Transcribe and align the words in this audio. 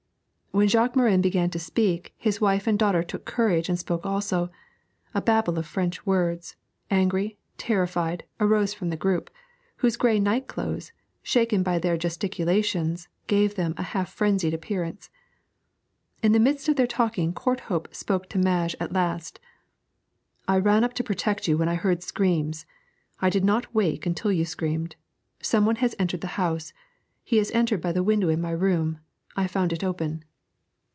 When 0.53 0.67
Jacques 0.67 0.97
Morin 0.97 1.21
began 1.21 1.49
to 1.51 1.59
speak, 1.59 2.13
his 2.17 2.41
wife 2.41 2.67
and 2.67 2.77
daughter 2.77 3.03
took 3.03 3.23
courage 3.23 3.69
and 3.69 3.79
spoke 3.79 4.05
also; 4.05 4.49
a 5.13 5.21
babel 5.21 5.57
of 5.57 5.65
French 5.65 6.05
words, 6.05 6.57
angry, 6.89 7.37
terrified, 7.57 8.25
arose 8.37 8.73
from 8.73 8.89
the 8.89 8.97
group, 8.97 9.29
whose 9.77 9.95
grey 9.95 10.19
night 10.19 10.47
clothes, 10.49 10.91
shaken 11.23 11.63
by 11.63 11.79
their 11.79 11.95
gesticulations, 11.97 13.07
gave 13.27 13.55
them 13.55 13.73
a 13.77 13.81
half 13.95 14.11
frenzied 14.11 14.53
appearance. 14.53 15.09
In 16.21 16.33
the 16.33 16.39
midst 16.39 16.67
of 16.67 16.75
their 16.75 16.85
talking 16.85 17.31
Courthope 17.31 17.95
spoke 17.95 18.27
to 18.27 18.37
Madge 18.37 18.75
at 18.77 18.91
last. 18.91 19.39
'I 20.49 20.57
ran 20.57 20.83
up 20.83 20.91
to 20.95 21.03
protect 21.03 21.47
you 21.47 21.57
when 21.57 21.69
I 21.69 21.75
heard 21.75 22.03
screams; 22.03 22.65
I 23.21 23.29
did 23.29 23.45
not 23.45 23.73
wake 23.73 24.05
till 24.15 24.33
you 24.33 24.43
screamed. 24.43 24.97
Some 25.41 25.65
one 25.65 25.77
has 25.77 25.95
entered 25.97 26.19
the 26.19 26.27
house. 26.35 26.73
He 27.23 27.37
has 27.37 27.51
entered 27.51 27.79
by 27.79 27.93
the 27.93 28.03
window 28.03 28.27
in 28.27 28.41
my 28.41 28.51
room; 28.51 28.99
I 29.37 29.47
found 29.47 29.71
it 29.71 29.81
open.' 29.81 30.25